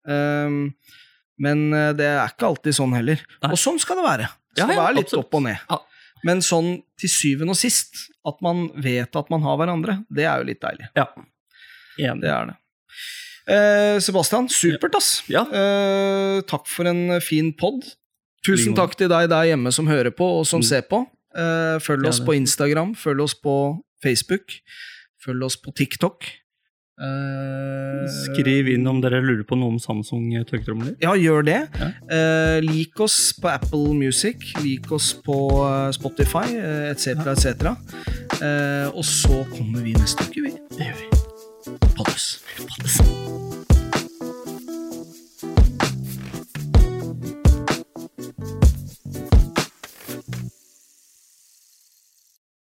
[0.06, 0.72] Um,
[1.40, 3.20] men eh, det er ikke alltid sånn heller.
[3.44, 3.52] Nei.
[3.54, 4.28] Og sånn skal det være.
[4.50, 5.26] Det Ja, skal ja, være litt absolutt.
[5.30, 5.76] opp og ned.
[6.24, 10.38] Men sånn til syvende og sist, at man vet at man har hverandre, det er
[10.42, 10.88] jo litt deilig.
[10.96, 11.06] ja.
[12.00, 12.20] Enig.
[12.22, 12.56] Det er det.
[13.50, 15.22] Eh, Sebastian, supert, ass.
[15.28, 15.42] Ja.
[15.44, 17.82] Eh, takk for en fin pod.
[18.46, 20.64] Tusen takk til deg der hjemme som hører på, og som Mm.
[20.64, 21.02] ser på.
[21.36, 24.54] Eh, følg oss på Instagram, følg oss på Facebook,
[25.24, 26.24] følg oss på TikTok.
[27.00, 30.96] Eh, Skriv inn om dere lurer på noe om Samsung tørketromler.
[31.00, 31.60] Ja, gjør det.
[31.80, 31.88] Ja.
[32.10, 36.46] Uh, lik oss på Apple Music, lik oss på eh, Spotify,
[36.90, 37.72] etc., etc.
[38.40, 40.54] uh, og så kommer vi neste uke, vi.
[40.76, 41.10] Det gjør vi.
[41.96, 42.32] Poddes.
[42.60, 43.79] Poddes.